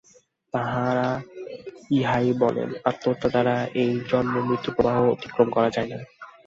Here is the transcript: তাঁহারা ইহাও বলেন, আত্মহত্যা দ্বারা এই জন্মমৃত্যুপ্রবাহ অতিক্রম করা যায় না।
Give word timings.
তাঁহারা 0.53 1.09
ইহাও 1.91 2.31
বলেন, 2.39 2.69
আত্মহত্যা 2.85 3.29
দ্বারা 3.29 3.55
এই 3.81 3.91
জন্মমৃত্যুপ্রবাহ 4.09 4.97
অতিক্রম 5.05 5.47
করা 5.49 5.69
যায় 5.69 5.89
না। 5.89 5.97